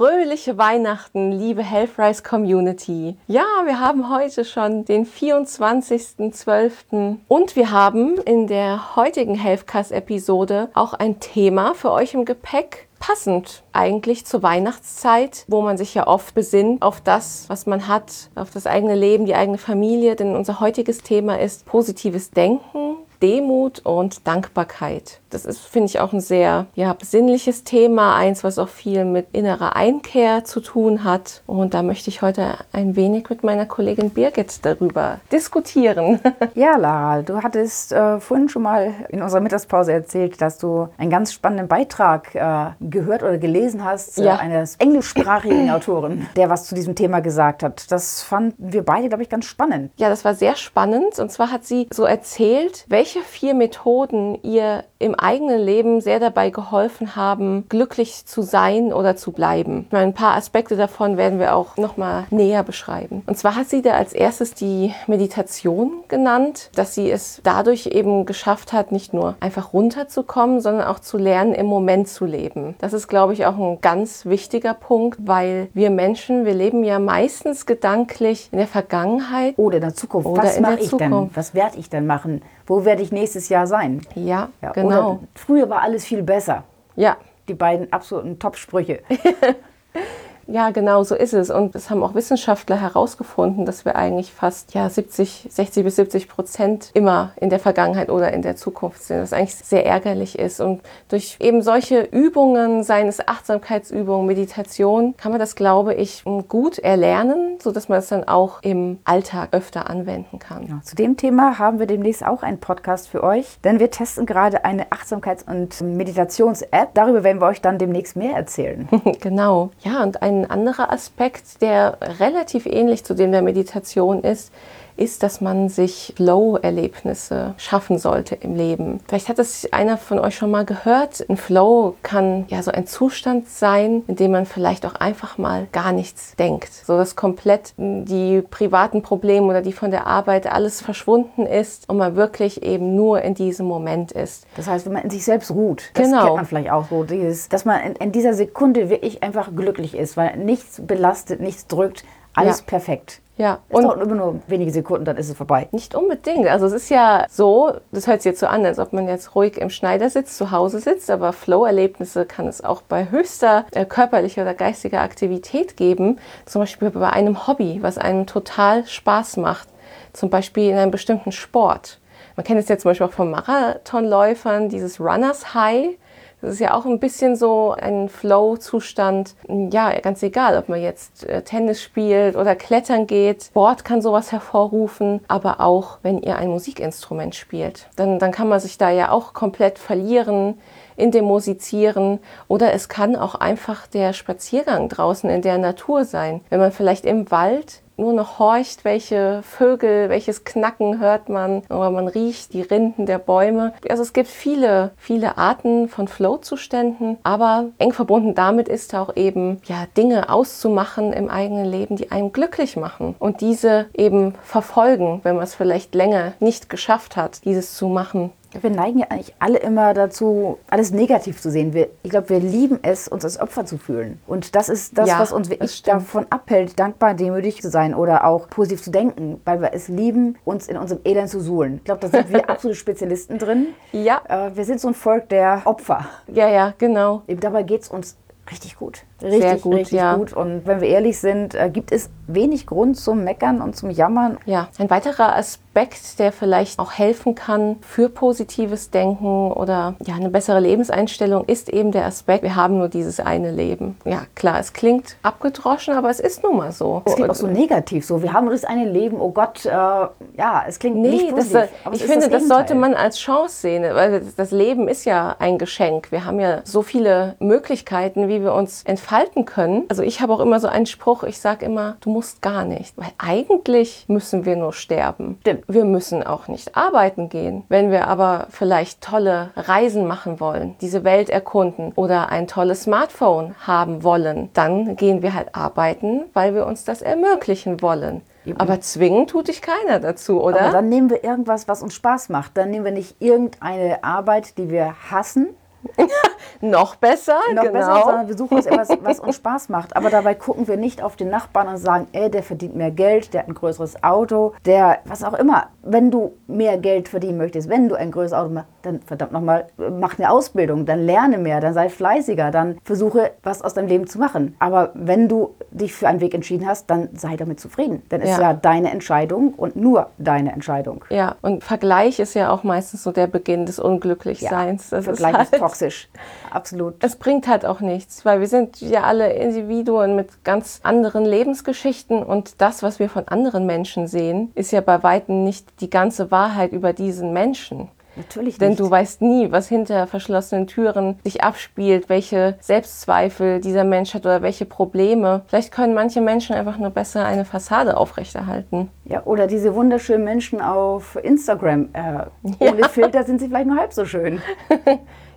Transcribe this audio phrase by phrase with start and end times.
[0.00, 3.18] fröhliche Weihnachten, liebe Healthrise Community.
[3.26, 7.16] Ja, wir haben heute schon den 24.12.
[7.28, 12.88] und wir haben in der heutigen Healthcast-Episode auch ein Thema für euch im Gepäck.
[12.98, 18.30] Passend eigentlich zur Weihnachtszeit, wo man sich ja oft besinnt auf das, was man hat,
[18.36, 20.16] auf das eigene Leben, die eigene Familie.
[20.16, 25.20] Denn unser heutiges Thema ist positives Denken, Demut und Dankbarkeit.
[25.30, 29.28] Das ist, finde ich, auch ein sehr ja, besinnliches Thema, eins, was auch viel mit
[29.32, 31.42] innerer Einkehr zu tun hat.
[31.46, 36.20] Und da möchte ich heute ein wenig mit meiner Kollegin Birgit darüber diskutieren.
[36.54, 41.10] Ja, Lara, du hattest äh, vorhin schon mal in unserer Mittagspause erzählt, dass du einen
[41.10, 44.36] ganz spannenden Beitrag äh, gehört oder gelesen hast äh, ja.
[44.36, 47.90] eines englischsprachigen Autoren, der was zu diesem Thema gesagt hat.
[47.92, 49.92] Das fanden wir beide, glaube ich, ganz spannend.
[49.96, 51.18] Ja, das war sehr spannend.
[51.18, 56.50] Und zwar hat sie so erzählt, welche vier Methoden ihr im eigenen Leben sehr dabei
[56.50, 59.86] geholfen haben, glücklich zu sein oder zu bleiben.
[59.90, 63.22] Ein paar Aspekte davon werden wir auch nochmal näher beschreiben.
[63.26, 68.26] Und zwar hat sie da als erstes die Meditation genannt, dass sie es dadurch eben
[68.26, 72.74] geschafft hat, nicht nur einfach runterzukommen, sondern auch zu lernen, im Moment zu leben.
[72.78, 76.98] Das ist, glaube ich, auch ein ganz wichtiger Punkt, weil wir Menschen, wir leben ja
[76.98, 80.28] meistens gedanklich in der Vergangenheit oder in der Zukunft.
[80.28, 81.30] Oder Was mache ich Zukunft.
[81.30, 81.36] denn?
[81.36, 82.42] Was werde ich denn machen?
[82.70, 84.00] Wo werde ich nächstes Jahr sein?
[84.14, 84.86] Ja, ja genau.
[84.86, 86.62] Oder früher war alles viel besser.
[86.94, 87.16] Ja.
[87.48, 89.00] Die beiden absoluten Top-Sprüche.
[90.50, 91.48] Ja, genau so ist es.
[91.50, 96.28] Und es haben auch Wissenschaftler herausgefunden, dass wir eigentlich fast ja, 70, 60 bis 70
[96.28, 100.60] Prozent immer in der Vergangenheit oder in der Zukunft sind, was eigentlich sehr ärgerlich ist.
[100.60, 106.78] Und durch eben solche Übungen, seien es Achtsamkeitsübungen, Meditation, kann man das, glaube ich, gut
[106.78, 110.66] erlernen, sodass man es dann auch im Alltag öfter anwenden kann.
[110.66, 114.26] Ja, zu dem Thema haben wir demnächst auch einen Podcast für euch, denn wir testen
[114.26, 116.90] gerade eine Achtsamkeits- und Meditations-App.
[116.94, 118.88] Darüber werden wir euch dann demnächst mehr erzählen.
[119.20, 119.70] genau.
[119.82, 124.52] Ja, und ein ein anderer Aspekt, der relativ ähnlich zu dem der Meditation ist,
[125.00, 129.00] ist, dass man sich Flow-Erlebnisse schaffen sollte im Leben.
[129.08, 131.24] Vielleicht hat das einer von euch schon mal gehört.
[131.28, 135.66] Ein Flow kann ja so ein Zustand sein, in dem man vielleicht auch einfach mal
[135.72, 136.72] gar nichts denkt.
[136.72, 141.96] So dass komplett die privaten Probleme oder die von der Arbeit alles verschwunden ist und
[141.96, 144.46] man wirklich eben nur in diesem Moment ist.
[144.56, 146.24] Das heißt, wenn man in sich selbst ruht, das genau.
[146.24, 149.94] kennt man vielleicht auch so, dieses, dass man in, in dieser Sekunde wirklich einfach glücklich
[149.96, 152.64] ist, weil nichts belastet, nichts drückt, alles ja.
[152.66, 153.20] perfekt.
[153.40, 155.66] Ja, es und dauert immer nur wenige Sekunden, dann ist es vorbei.
[155.72, 156.46] Nicht unbedingt.
[156.46, 159.34] Also es ist ja so, das hört sich jetzt so an, als ob man jetzt
[159.34, 164.42] ruhig im Schneidersitz zu Hause sitzt, aber Flow-Erlebnisse kann es auch bei höchster äh, körperlicher
[164.42, 166.18] oder geistiger Aktivität geben.
[166.44, 169.68] Zum Beispiel bei einem Hobby, was einem total Spaß macht.
[170.12, 171.98] Zum Beispiel in einem bestimmten Sport.
[172.36, 175.96] Man kennt es ja zum Beispiel auch von Marathonläufern, dieses Runners High.
[176.40, 179.34] Das ist ja auch ein bisschen so ein Flow-Zustand.
[179.48, 183.44] Ja, ganz egal, ob man jetzt äh, Tennis spielt oder klettern geht.
[183.44, 187.88] Sport kann sowas hervorrufen, aber auch wenn ihr ein Musikinstrument spielt.
[187.96, 190.58] Dann, dann kann man sich da ja auch komplett verlieren
[190.96, 196.42] in dem Musizieren oder es kann auch einfach der Spaziergang draußen in der Natur sein.
[196.50, 201.90] Wenn man vielleicht im Wald nur noch horcht, welche Vögel, welches Knacken hört man, oder
[201.90, 203.72] man riecht die Rinden der Bäume.
[203.88, 209.60] Also es gibt viele, viele Arten von Flow-Zuständen, aber eng verbunden damit ist auch eben,
[209.64, 215.36] ja, Dinge auszumachen im eigenen Leben, die einen glücklich machen und diese eben verfolgen, wenn
[215.36, 218.32] man es vielleicht länger nicht geschafft hat, dieses zu machen.
[218.58, 221.72] Wir neigen ja eigentlich alle immer dazu, alles negativ zu sehen.
[221.72, 224.20] Wir, ich glaube, wir lieben es, uns als Opfer zu fühlen.
[224.26, 228.24] Und das ist das, ja, was uns wirklich davon abhält, dankbar, demütig zu sein oder
[228.24, 231.76] auch positiv zu denken, weil wir es lieben, uns in unserem Elend zu suhlen.
[231.76, 233.68] Ich glaube, da sind wir absolute Spezialisten drin.
[233.92, 234.20] Ja.
[234.28, 236.06] Äh, wir sind so ein Volk der Opfer.
[236.26, 237.22] Ja, ja, genau.
[237.28, 238.16] Eben dabei geht es uns
[238.50, 239.04] richtig gut.
[239.22, 240.16] Richtig, Sehr gut, richtig ja.
[240.16, 240.32] gut.
[240.32, 244.38] Und wenn wir ehrlich sind, äh, gibt es wenig Grund zum Meckern und zum Jammern.
[244.46, 245.69] Ja, ein weiterer Aspekt,
[246.18, 251.92] der vielleicht auch helfen kann für positives Denken oder ja, eine bessere Lebenseinstellung, ist eben
[251.92, 253.96] der Aspekt, wir haben nur dieses eine Leben.
[254.04, 257.02] Ja, klar, es klingt abgedroschen, aber es ist nun mal so.
[257.04, 258.22] Es klingt auch so negativ so.
[258.22, 261.68] Wir haben nur das eine Leben, oh Gott, äh, ja, es klingt nee, nicht positiv.
[261.84, 265.36] Das, ich finde, das, das sollte man als Chance sehen, weil das Leben ist ja
[265.38, 266.10] ein Geschenk.
[266.10, 269.84] Wir haben ja so viele Möglichkeiten, wie wir uns entfalten entfalten können.
[269.88, 272.96] Also ich habe auch immer so einen Spruch, ich sage immer, du musst gar nicht.
[272.96, 275.38] Weil eigentlich müssen wir nur sterben.
[275.40, 275.59] Stimmt.
[275.66, 277.64] Wir müssen auch nicht arbeiten gehen.
[277.68, 283.54] Wenn wir aber vielleicht tolle Reisen machen wollen, diese Welt erkunden oder ein tolles Smartphone
[283.66, 288.22] haben wollen, dann gehen wir halt arbeiten, weil wir uns das ermöglichen wollen.
[288.58, 290.62] Aber zwingen tut dich keiner dazu, oder?
[290.62, 292.56] Aber dann nehmen wir irgendwas, was uns Spaß macht.
[292.56, 295.48] Dann nehmen wir nicht irgendeine Arbeit, die wir hassen,
[296.60, 297.72] noch besser, noch genau.
[297.72, 299.96] besser, sondern wir suchen uns etwas, was uns Spaß macht.
[299.96, 303.32] Aber dabei gucken wir nicht auf den Nachbarn und sagen, ey, der verdient mehr Geld,
[303.32, 305.68] der hat ein größeres Auto, der, was auch immer.
[305.82, 309.66] Wenn du mehr Geld verdienen möchtest, wenn du ein größeres Auto machst, dann verdammt nochmal,
[309.76, 314.06] mach eine Ausbildung, dann lerne mehr, dann sei fleißiger, dann versuche, was aus deinem Leben
[314.06, 314.56] zu machen.
[314.58, 318.02] Aber wenn du dich für einen Weg entschieden hast, dann sei damit zufrieden.
[318.08, 321.04] Dann ist ja, ja deine Entscheidung und nur deine Entscheidung.
[321.10, 324.90] Ja, und Vergleich ist ja auch meistens so der Beginn des Unglücklichseins.
[324.90, 326.08] Ja, Vergleich ist, halt, ist toxisch.
[326.50, 326.94] Absolut.
[327.00, 332.22] Es bringt halt auch nichts, weil wir sind ja alle Individuen mit ganz anderen Lebensgeschichten
[332.22, 336.30] und das, was wir von anderen Menschen sehen, ist ja bei weitem nicht die ganze
[336.30, 337.88] Wahrheit über diesen Menschen.
[338.16, 338.60] Natürlich nicht.
[338.60, 344.26] Denn du weißt nie, was hinter verschlossenen Türen sich abspielt, welche Selbstzweifel dieser Mensch hat
[344.26, 345.42] oder welche Probleme.
[345.46, 348.90] Vielleicht können manche Menschen einfach nur besser eine Fassade aufrechterhalten.
[349.10, 351.88] Ja, oder diese wunderschönen Menschen auf Instagram.
[351.92, 352.26] Äh,
[352.60, 352.88] ohne ja.
[352.88, 354.40] Filter sind sie vielleicht nur halb so schön.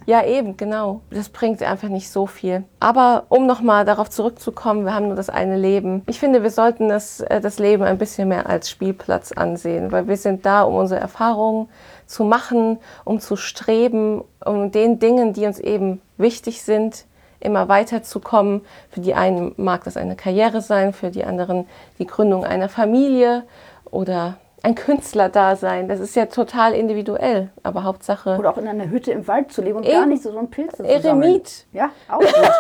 [0.06, 1.00] Ja, eben, genau.
[1.12, 2.66] Das bringt einfach nicht so viel.
[2.82, 6.04] Aber um nochmal darauf zurückzukommen, wir haben nur das eine Leben.
[6.08, 10.10] Ich finde, wir sollten das, äh, das Leben ein bisschen mehr als Spielplatz ansehen, weil
[10.10, 11.70] wir sind da, um unsere Erfahrungen
[12.06, 17.06] zu machen, um zu streben, um den Dingen, die uns eben wichtig sind,
[17.44, 18.62] immer weiterzukommen.
[18.90, 21.68] Für die einen mag das eine Karriere sein, für die anderen
[22.00, 23.44] die Gründung einer Familie
[23.92, 25.88] oder ein Künstlerdasein.
[25.88, 28.38] Das ist ja total individuell, aber Hauptsache.
[28.38, 30.50] Oder auch in einer Hütte im Wald zu leben und gar nicht so, so ein
[30.50, 31.66] Pilz zu Eremit.
[31.74, 32.32] Ja, auch gut.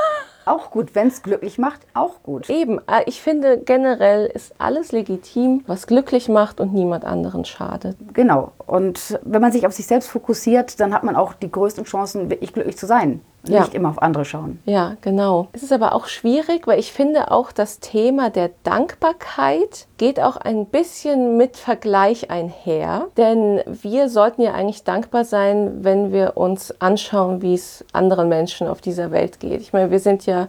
[0.46, 2.50] Auch gut, wenn es glücklich macht, auch gut.
[2.50, 7.96] Eben, äh, ich finde generell ist alles legitim, was glücklich macht und niemand anderen schadet.
[8.14, 8.52] Genau.
[8.68, 12.30] Und wenn man sich auf sich selbst fokussiert, dann hat man auch die größten Chancen,
[12.30, 13.62] wirklich glücklich zu sein ja.
[13.62, 14.60] nicht immer auf andere schauen.
[14.66, 15.48] Ja, genau.
[15.54, 20.38] Es ist aber auch schwierig, weil ich finde auch das Thema der Dankbarkeit geht auch
[20.38, 23.08] ein bisschen mit Vergleich einher.
[23.18, 28.68] Denn wir sollten ja eigentlich dankbar sein, wenn wir uns anschauen, wie es anderen Menschen
[28.68, 29.62] auf dieser Welt geht.
[29.62, 30.48] Ich meine, wir sind ja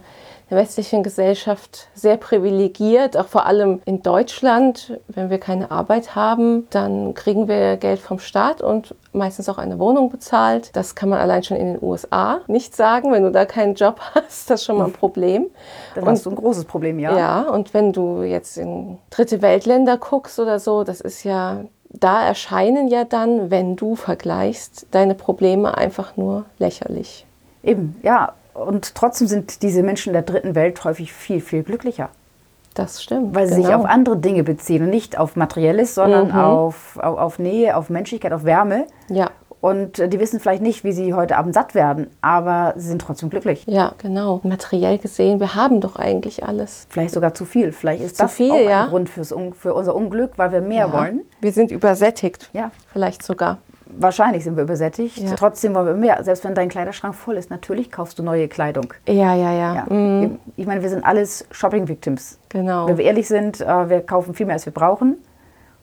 [0.49, 4.99] der westlichen Gesellschaft sehr privilegiert, auch vor allem in Deutschland.
[5.07, 9.79] Wenn wir keine Arbeit haben, dann kriegen wir Geld vom Staat und meistens auch eine
[9.79, 10.69] Wohnung bezahlt.
[10.73, 13.11] Das kann man allein schon in den USA nicht sagen.
[13.11, 15.47] Wenn du da keinen Job hast, das ist schon mal ein Problem.
[15.95, 17.17] Dann und, hast du ein großes Problem, ja.
[17.17, 21.65] Ja, und wenn du jetzt in dritte Weltländer guckst oder so, das ist ja
[21.99, 27.25] da erscheinen ja dann, wenn du vergleichst, deine Probleme einfach nur lächerlich.
[27.63, 28.33] Eben, ja.
[28.55, 32.09] Und trotzdem sind diese Menschen der dritten Welt häufig viel, viel glücklicher.
[32.73, 33.35] Das stimmt.
[33.35, 33.67] Weil sie genau.
[33.67, 36.35] sich auf andere Dinge beziehen und nicht auf Materielles, sondern mhm.
[36.35, 38.87] auf, auf, auf, Nähe, auf Menschlichkeit, auf Wärme.
[39.09, 39.29] Ja.
[39.61, 43.01] Und äh, die wissen vielleicht nicht, wie sie heute Abend satt werden, aber sie sind
[43.01, 43.63] trotzdem glücklich.
[43.65, 44.41] Ja, genau.
[44.43, 46.85] Materiell gesehen, wir haben doch eigentlich alles.
[46.89, 47.71] Vielleicht sogar zu viel.
[47.71, 48.85] Vielleicht ist zu das viel, auch ein ja.
[48.85, 50.93] Grund fürs, für unser Unglück, weil wir mehr ja.
[50.93, 51.21] wollen.
[51.41, 52.49] Wir sind übersättigt.
[52.53, 52.71] Ja.
[52.93, 53.57] Vielleicht sogar.
[53.87, 55.17] Wahrscheinlich sind wir übersättigt.
[55.17, 55.35] Ja.
[55.35, 56.23] Trotzdem wollen wir mehr.
[56.23, 58.93] Selbst wenn dein Kleiderschrank voll ist, natürlich kaufst du neue Kleidung.
[59.07, 59.75] Ja, ja, ja.
[59.75, 59.93] ja.
[59.93, 60.39] Mhm.
[60.55, 62.39] Ich meine, wir sind alles Shopping-Victims.
[62.49, 62.87] Genau.
[62.87, 65.17] Wenn wir ehrlich sind, äh, wir kaufen viel mehr, als wir brauchen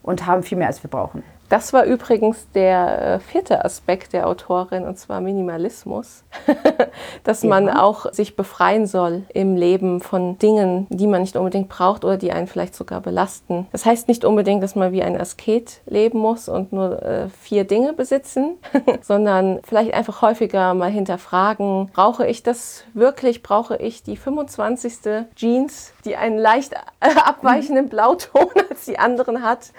[0.02, 1.22] und haben viel mehr, als wir brauchen.
[1.52, 6.25] Das war übrigens der äh, vierte Aspekt der Autorin, und zwar Minimalismus.
[7.25, 7.82] Dass man ja.
[7.82, 12.32] auch sich befreien soll im Leben von Dingen, die man nicht unbedingt braucht oder die
[12.32, 13.66] einen vielleicht sogar belasten.
[13.71, 17.64] Das heißt nicht unbedingt, dass man wie ein Asket leben muss und nur äh, vier
[17.64, 18.56] Dinge besitzen,
[19.02, 23.42] sondern vielleicht einfach häufiger mal hinterfragen, brauche ich das wirklich?
[23.42, 25.26] Brauche ich die 25.
[25.37, 29.73] Jeans, die einen leicht äh, abweichenden Blauton als die anderen hat?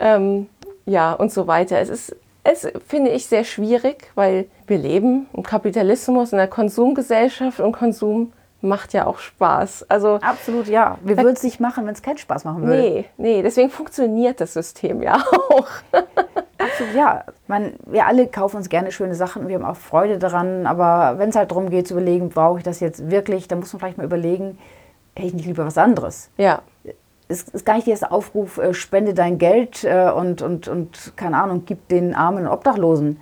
[0.00, 0.46] Ähm,
[0.88, 1.78] ja, und so weiter.
[1.78, 7.60] Es ist, es finde ich sehr schwierig, weil wir leben im Kapitalismus, in einer Konsumgesellschaft
[7.60, 9.86] und Konsum macht ja auch Spaß.
[9.88, 10.98] Also absolut ja.
[11.02, 12.82] Wir würden es nicht machen, wenn es keinen Spaß machen würde.
[12.82, 15.16] Nee, nee, deswegen funktioniert das System ja
[15.50, 15.68] auch.
[16.58, 17.24] absolut ja.
[17.46, 21.18] Man, wir alle kaufen uns gerne schöne Sachen und wir haben auch Freude daran, aber
[21.18, 23.80] wenn es halt darum geht zu überlegen, brauche ich das jetzt wirklich, dann muss man
[23.80, 24.58] vielleicht mal überlegen,
[25.14, 26.30] hätte ich nicht lieber was anderes.
[26.36, 26.62] Ja
[27.28, 31.36] es ist gar nicht dieser Aufruf, äh, spende dein Geld äh, und, und, und, keine
[31.36, 33.20] Ahnung, gib den Armen und Obdachlosen.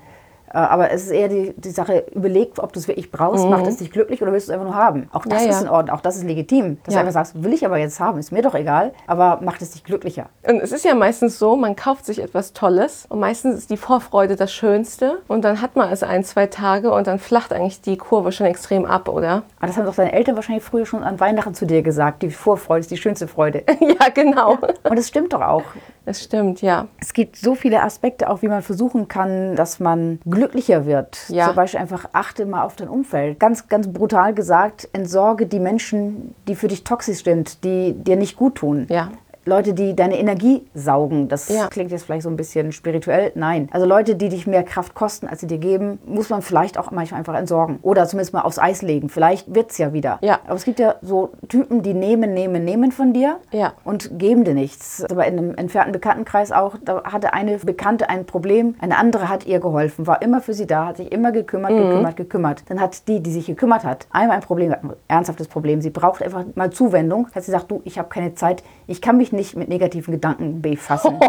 [0.52, 3.50] Äh, aber es ist eher die, die Sache, überleg, ob du es wirklich brauchst, mhm.
[3.50, 5.08] macht es dich glücklich oder willst du es einfach nur haben?
[5.12, 6.78] Auch das ja, ist in Ordnung, auch das ist legitim.
[6.84, 7.00] Dass ja.
[7.00, 9.70] du einfach sagst, will ich aber jetzt haben, ist mir doch egal, aber macht es
[9.70, 10.26] dich glücklicher.
[10.46, 13.76] Und es ist ja meistens so, man kauft sich etwas Tolles und meistens ist die
[13.76, 17.80] Vorfreude das Schönste und dann hat man es ein, zwei Tage und dann flacht eigentlich
[17.80, 19.42] die Kurve schon extrem ab, oder?
[19.58, 22.30] Aber das haben doch deine Eltern wahrscheinlich früher schon an Weihnachten zu dir gesagt, die
[22.30, 23.64] Vorfreude ist die schönste Freude.
[23.80, 24.58] ja, genau.
[24.84, 25.64] Und es stimmt doch auch.
[26.08, 26.86] Es stimmt, ja.
[27.00, 31.28] Es gibt so viele Aspekte, auch wie man versuchen kann, dass man glücklicher wird.
[31.28, 31.46] Ja.
[31.46, 33.40] Zum Beispiel einfach achte mal auf dein Umfeld.
[33.40, 38.36] Ganz, ganz brutal gesagt, entsorge die Menschen, die für dich toxisch sind, die dir nicht
[38.36, 38.86] gut tun.
[38.88, 39.10] Ja.
[39.46, 41.28] Leute, die deine Energie saugen.
[41.28, 41.68] Das ja.
[41.68, 43.30] klingt jetzt vielleicht so ein bisschen spirituell.
[43.36, 43.68] Nein.
[43.70, 46.90] Also Leute, die dich mehr Kraft kosten, als sie dir geben, muss man vielleicht auch
[46.90, 47.78] manchmal einfach entsorgen.
[47.82, 49.08] Oder zumindest mal aufs Eis legen.
[49.08, 50.18] Vielleicht wird es ja wieder.
[50.20, 50.40] Ja.
[50.46, 53.74] Aber es gibt ja so Typen, die nehmen, nehmen, nehmen von dir ja.
[53.84, 55.04] und geben dir nichts.
[55.08, 59.46] Aber in einem entfernten Bekanntenkreis auch, da hatte eine Bekannte ein Problem, eine andere hat
[59.46, 61.78] ihr geholfen, war immer für sie da, hat sich immer gekümmert, mhm.
[61.78, 62.64] gekümmert, gekümmert.
[62.68, 65.80] Dann hat die, die sich gekümmert hat, einmal ein Problem, ein ernsthaftes Problem.
[65.80, 67.28] Sie braucht einfach mal Zuwendung.
[67.32, 70.62] Hat sie gesagt, du, ich habe keine Zeit, ich kann mich nicht mit negativen Gedanken
[70.62, 71.18] befassen.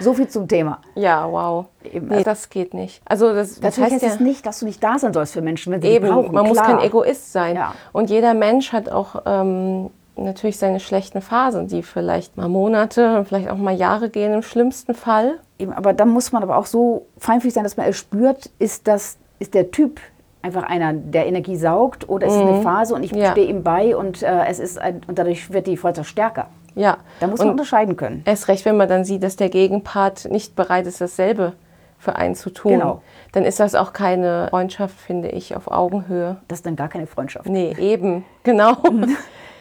[0.00, 0.78] So viel zum Thema.
[0.94, 1.66] Ja, wow.
[1.82, 2.06] Eben.
[2.06, 3.02] Nee, das geht nicht.
[3.04, 5.42] Also das, das heißt, heißt ja, es nicht, dass du nicht da sein sollst für
[5.42, 6.32] Menschen, wenn sie eben, brauchen.
[6.32, 6.46] Man Klar.
[6.46, 7.56] muss kein Egoist sein.
[7.56, 7.74] Ja.
[7.92, 13.50] Und jeder Mensch hat auch ähm, natürlich seine schlechten Phasen, die vielleicht mal Monate, vielleicht
[13.50, 15.38] auch mal Jahre gehen im schlimmsten Fall.
[15.58, 19.18] Eben, aber da muss man aber auch so feinfühlig sein, dass man spürt, ist das
[19.40, 20.00] ist der Typ
[20.42, 22.62] einfach einer, der Energie saugt oder ist es eine mhm.
[22.62, 23.32] Phase und ich ja.
[23.32, 26.48] stehe ihm bei und äh, es ist ein, und dadurch wird die Freundschaft stärker.
[26.78, 26.98] Ja.
[27.20, 28.22] Da muss man unterscheiden können.
[28.24, 31.54] Erst recht, wenn man dann sieht, dass der Gegenpart nicht bereit ist, dasselbe
[31.98, 32.72] für einen zu tun.
[32.72, 33.02] Genau.
[33.32, 36.36] Dann ist das auch keine Freundschaft, finde ich, auf Augenhöhe.
[36.46, 37.48] Das ist dann gar keine Freundschaft.
[37.48, 38.76] Nee, eben, genau.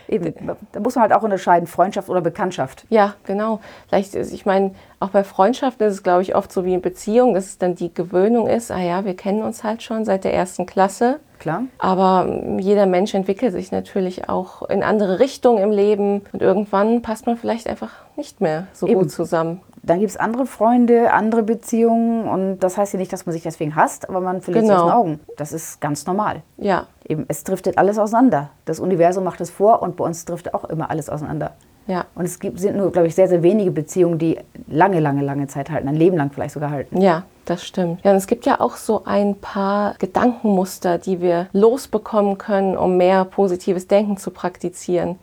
[0.09, 0.33] Eben,
[0.71, 2.85] da muss man halt auch unterscheiden, Freundschaft oder Bekanntschaft.
[2.89, 3.59] Ja, genau.
[3.89, 4.71] Vielleicht, ich meine,
[5.01, 7.75] auch bei Freundschaften ist es, glaube ich, oft so wie in Beziehungen, dass es dann
[7.75, 11.19] die Gewöhnung ist, ah ja, wir kennen uns halt schon seit der ersten Klasse.
[11.39, 11.63] Klar.
[11.77, 12.27] Aber
[12.59, 17.37] jeder Mensch entwickelt sich natürlich auch in andere Richtungen im Leben und irgendwann passt man
[17.37, 19.01] vielleicht einfach nicht mehr so Eben.
[19.01, 19.61] gut zusammen.
[19.83, 23.43] Dann gibt es andere Freunde, andere Beziehungen und das heißt ja nicht, dass man sich
[23.43, 24.75] deswegen hasst, aber man verliert genau.
[24.75, 25.19] sich aus den Augen.
[25.37, 26.41] Das ist ganz normal.
[26.57, 26.87] Ja.
[27.07, 28.49] Eben, es driftet alles auseinander.
[28.65, 31.53] Das Universum macht es vor und bei uns driftet auch immer alles auseinander.
[31.87, 32.05] Ja.
[32.15, 35.47] Und es gibt, sind nur, glaube ich, sehr, sehr wenige Beziehungen, die lange, lange, lange
[35.47, 37.01] Zeit halten, ein Leben lang vielleicht sogar halten.
[37.01, 38.03] Ja, das stimmt.
[38.03, 42.97] Ja, und es gibt ja auch so ein paar Gedankenmuster, die wir losbekommen können, um
[42.97, 45.17] mehr positives Denken zu praktizieren.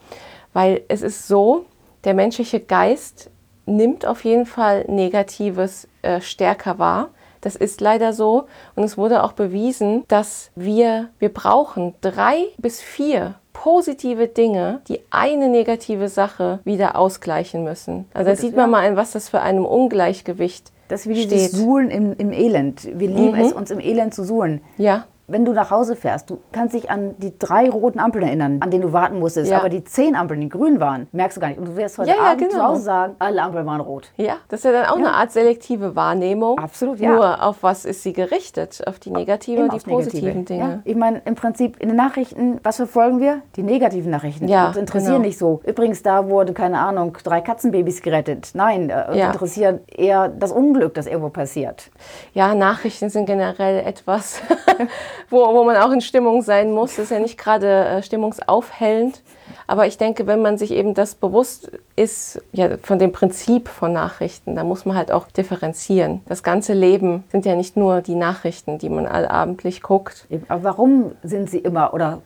[0.55, 1.67] Weil es ist so,
[2.05, 3.31] der menschliche Geist
[3.67, 7.09] nimmt auf jeden Fall Negatives äh, stärker wahr.
[7.45, 8.47] Das ist leider so.
[8.75, 15.01] Und es wurde auch bewiesen, dass wir, wir brauchen drei bis vier positive Dinge, die
[15.11, 18.07] eine negative Sache wieder ausgleichen müssen.
[18.15, 21.53] Also da sieht man mal, in was das für einem Ungleichgewicht das ist wie dieses
[21.53, 22.85] Suhlen im, im Elend.
[22.85, 23.45] Wir lieben mhm.
[23.47, 24.61] es, uns im Elend zu suhlen.
[24.77, 28.59] Ja wenn du nach Hause fährst, du kannst dich an die drei roten Ampeln erinnern,
[28.61, 29.59] an denen du warten musstest, ja.
[29.59, 31.59] aber die zehn Ampeln, die grün waren, merkst du gar nicht.
[31.59, 32.61] Und du wirst heute ja, Abend ja, genau.
[32.61, 34.11] zu Hause sagen, alle Ampeln waren rot.
[34.17, 36.59] Ja, das ist ja dann auch eine Art selektive Wahrnehmung.
[36.59, 37.13] Absolut, ja.
[37.13, 38.83] Nur auf was ist sie gerichtet?
[38.87, 40.45] Auf die negativen und die positiven Negative.
[40.45, 40.83] Dinge.
[40.85, 43.43] Ich meine, im Prinzip in den Nachrichten, was verfolgen wir?
[43.57, 44.49] Die negativen Nachrichten.
[44.49, 45.27] Ja, uns interessieren genau.
[45.27, 45.61] nicht so.
[45.67, 48.51] Übrigens, da wurde, keine Ahnung, drei Katzenbabys gerettet.
[48.55, 51.91] Nein, äh, uns interessiert eher das Unglück, das irgendwo passiert.
[52.33, 54.41] Ja, Nachrichten sind generell etwas,
[55.31, 56.97] wo, wo man auch in Stimmung sein muss.
[56.97, 59.23] Das ist ja nicht gerade äh, stimmungsaufhellend.
[59.67, 63.93] Aber ich denke, wenn man sich eben das bewusst ist, ja, von dem Prinzip von
[63.93, 66.21] Nachrichten, da muss man halt auch differenzieren.
[66.27, 70.27] Das ganze Leben sind ja nicht nur die Nachrichten, die man allabendlich guckt.
[70.49, 72.21] Aber warum sind sie immer oder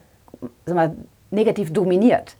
[0.65, 0.95] sag mal,
[1.31, 2.35] negativ dominiert?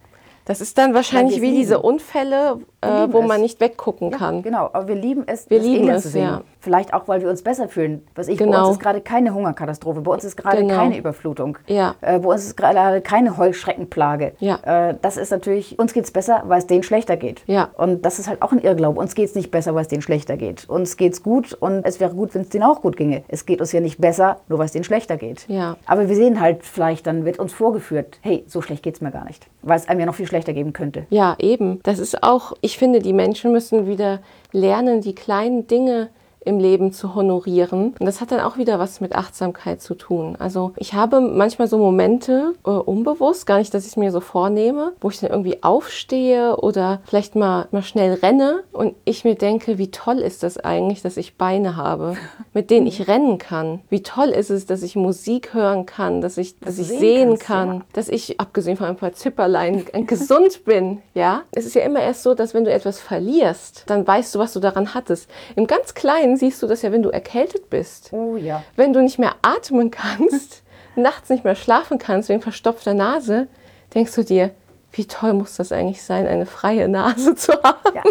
[0.50, 3.28] Das ist dann wahrscheinlich wie diese Unfälle, äh, wo es.
[3.28, 4.38] man nicht weggucken kann.
[4.38, 6.42] Ja, genau, aber wir lieben es, wir lieben es, ja.
[6.62, 8.06] Vielleicht auch, weil wir uns besser fühlen.
[8.16, 8.52] Was ich, genau.
[8.52, 10.76] Bei uns ist gerade keine Hungerkatastrophe, bei uns ist gerade genau.
[10.76, 11.96] keine Überflutung, ja.
[12.02, 14.34] äh, bei uns ist gerade keine Heuschreckenplage.
[14.40, 14.90] Ja.
[14.90, 17.44] Äh, das ist natürlich, uns geht es besser, weil es denen schlechter geht.
[17.48, 17.70] Ja.
[17.78, 19.00] Und das ist halt auch ein Irrglaube.
[19.00, 20.68] Uns geht es nicht besser, weil es denen schlechter geht.
[20.70, 23.24] Uns geht es gut und es wäre gut, wenn es denen auch gut ginge.
[23.28, 25.48] Es geht uns ja nicht besser, nur weil es denen schlechter geht.
[25.48, 25.78] Ja.
[25.86, 29.12] Aber wir sehen halt vielleicht, dann wird uns vorgeführt, hey, so schlecht geht es mir
[29.12, 29.48] gar nicht.
[29.62, 31.06] Weil es einem ja noch viel schlechter geben könnte.
[31.10, 31.80] Ja, eben.
[31.84, 34.22] Das ist auch, ich finde, die Menschen müssen wieder
[34.52, 36.10] lernen, die kleinen Dinge
[36.46, 37.96] im Leben zu honorieren.
[38.00, 40.36] Und das hat dann auch wieder was mit Achtsamkeit zu tun.
[40.40, 44.20] Also ich habe manchmal so Momente, äh, unbewusst, gar nicht, dass ich es mir so
[44.20, 49.36] vornehme, wo ich dann irgendwie aufstehe oder vielleicht mal, mal schnell renne und ich mir
[49.36, 52.16] denke, wie toll ist das eigentlich, dass ich Beine habe,
[52.54, 53.82] mit denen ich rennen kann.
[53.90, 57.30] Wie toll ist es, dass ich Musik hören kann, dass ich, dass ich sehen, sehen
[57.30, 57.82] kannst, kann, ja.
[57.94, 61.02] dass ich, abgesehen von ein paar Zipperlein, gesund bin.
[61.14, 64.40] Ja, es ist ja immer erst so, dass wenn du etwas verlierst, dann weißt du,
[64.40, 65.30] was du daran hattest.
[65.56, 68.14] Im ganz Kleinen Kleinen siehst du das ja, wenn du erkältet bist.
[68.14, 68.64] Oh ja.
[68.76, 70.62] Wenn du nicht mehr atmen kannst,
[70.96, 73.48] nachts nicht mehr schlafen kannst wegen verstopfter Nase,
[73.96, 74.52] denkst du dir,
[74.92, 77.96] wie toll muss das eigentlich sein, eine freie Nase zu haben?
[77.96, 78.04] Ja.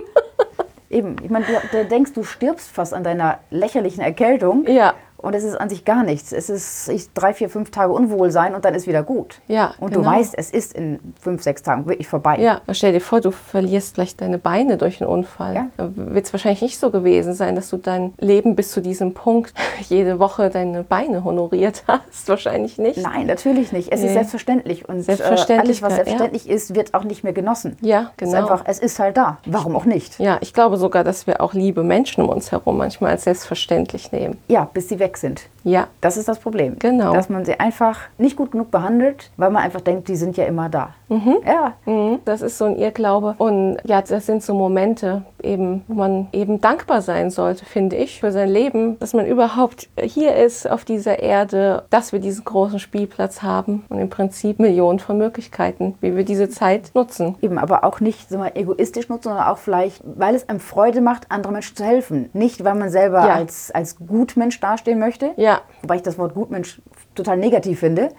[0.90, 4.66] Eben, ich meine, du, du, denkst, du stirbst fast an deiner lächerlichen Erkältung.
[4.66, 4.94] Ja.
[5.20, 6.32] Und es ist an sich gar nichts.
[6.32, 9.40] Es ist ich, drei, vier, fünf Tage Unwohlsein und dann ist wieder gut.
[9.48, 10.02] Ja, und genau.
[10.04, 12.38] du weißt, es ist in fünf, sechs Tagen wirklich vorbei.
[12.40, 15.54] Ja, stell dir vor, du verlierst vielleicht deine Beine durch einen Unfall.
[15.54, 15.66] Ja.
[15.76, 19.52] Wird es wahrscheinlich nicht so gewesen sein, dass du dein Leben bis zu diesem Punkt
[19.88, 22.28] jede Woche deine Beine honoriert hast.
[22.28, 22.98] Wahrscheinlich nicht.
[23.02, 23.92] Nein, natürlich nicht.
[23.92, 24.06] Es Nee.
[24.06, 24.88] ist selbstverständlich.
[24.88, 25.96] Und Selbstverständlich, äh, alles, was ja.
[25.96, 27.76] selbstverständlich ist, wird auch nicht mehr genossen.
[27.80, 28.42] Ja, Es ist genau.
[28.42, 29.38] einfach, es ist halt da.
[29.46, 30.20] Warum auch nicht?
[30.20, 34.12] Ja, ich glaube sogar, dass wir auch liebe Menschen um uns herum manchmal als selbstverständlich
[34.12, 34.38] nehmen.
[34.46, 35.48] Ja, bis sie weg sind.
[35.64, 36.78] Ja, Das ist das Problem.
[36.78, 37.14] Genau.
[37.14, 40.44] Dass man sie einfach nicht gut genug behandelt, weil man einfach denkt, die sind ja
[40.44, 40.94] immer da.
[41.08, 43.34] Ja, Mhm, Das ist so ein Irrglaube.
[43.38, 48.20] Und ja, das sind so Momente, eben, wo man eben dankbar sein sollte, finde ich,
[48.20, 52.78] für sein Leben, dass man überhaupt hier ist auf dieser Erde, dass wir diesen großen
[52.78, 57.36] Spielplatz haben und im Prinzip Millionen von Möglichkeiten, wie wir diese Zeit nutzen.
[57.40, 61.00] eben, aber auch nicht so mal egoistisch nutzen, sondern auch vielleicht, weil es einem Freude
[61.00, 62.28] macht, anderen Menschen zu helfen.
[62.32, 63.34] Nicht, weil man selber Ja.
[63.34, 66.80] als, als Gutmensch dastehen möchte, Ja, wobei ich das Wort Gutmensch
[67.14, 68.10] total negativ finde,